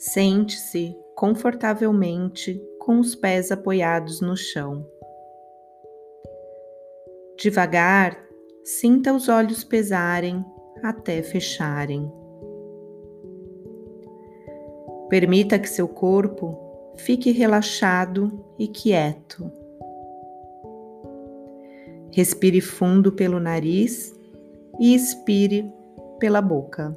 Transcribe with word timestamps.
Sente-se 0.00 0.96
confortavelmente 1.14 2.58
com 2.78 2.98
os 2.98 3.14
pés 3.14 3.52
apoiados 3.52 4.22
no 4.22 4.34
chão. 4.34 4.88
Devagar, 7.38 8.18
sinta 8.64 9.12
os 9.12 9.28
olhos 9.28 9.62
pesarem 9.62 10.42
até 10.82 11.22
fecharem. 11.22 12.10
Permita 15.10 15.58
que 15.58 15.68
seu 15.68 15.86
corpo 15.86 16.56
fique 16.96 17.30
relaxado 17.30 18.42
e 18.58 18.68
quieto. 18.68 19.52
Respire 22.10 22.62
fundo 22.62 23.12
pelo 23.12 23.38
nariz 23.38 24.18
e 24.80 24.94
expire 24.94 25.70
pela 26.18 26.40
boca. 26.40 26.96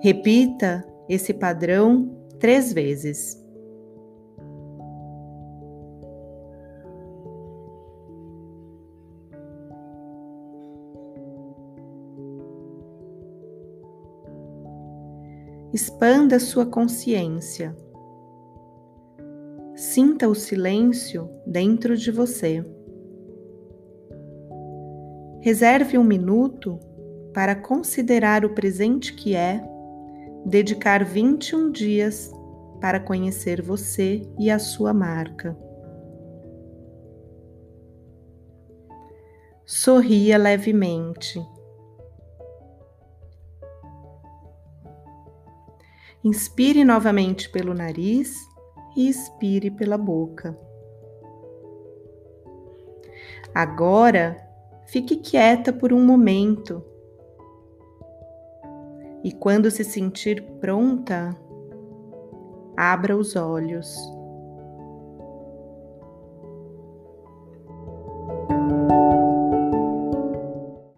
Repita 0.00 0.84
esse 1.08 1.34
padrão 1.34 2.08
três 2.38 2.72
vezes. 2.72 3.36
Expanda 15.72 16.38
sua 16.38 16.64
consciência. 16.64 17.76
Sinta 19.74 20.28
o 20.28 20.34
silêncio 20.34 21.28
dentro 21.46 21.96
de 21.96 22.10
você. 22.10 22.64
Reserve 25.40 25.98
um 25.98 26.04
minuto 26.04 26.80
para 27.34 27.54
considerar 27.54 28.44
o 28.44 28.54
presente 28.54 29.14
que 29.14 29.36
é, 29.36 29.62
dedicar 30.44 31.04
21 31.04 31.70
dias 31.70 32.30
para 32.80 33.00
conhecer 33.00 33.60
você 33.60 34.22
e 34.38 34.50
a 34.50 34.58
sua 34.58 34.94
marca. 34.94 35.56
Sorria 39.64 40.38
levemente. 40.38 41.38
Inspire 46.24 46.84
novamente 46.84 47.48
pelo 47.50 47.74
nariz 47.74 48.34
e 48.96 49.08
expire 49.08 49.70
pela 49.70 49.96
boca. 49.96 50.58
Agora, 53.54 54.36
fique 54.86 55.16
quieta 55.16 55.72
por 55.72 55.92
um 55.92 56.04
momento. 56.04 56.84
E 59.24 59.32
quando 59.32 59.70
se 59.70 59.82
sentir 59.84 60.42
pronta, 60.60 61.36
abra 62.76 63.16
os 63.16 63.34
olhos. 63.36 63.96